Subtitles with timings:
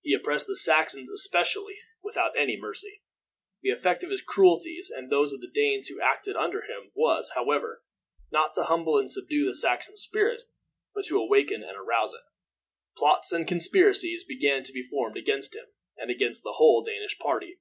[0.00, 3.02] He oppressed the Saxons especially without any mercy.
[3.60, 7.32] The effect of his cruelties, and those of the Danes who acted under him, was,
[7.34, 7.82] however,
[8.32, 10.44] not to humble and subdue the Saxon spirit,
[10.94, 12.22] but to awaken and arouse it.
[12.96, 15.66] Plots and conspiracies began to be formed against him,
[15.98, 17.58] and against the whole Danish party.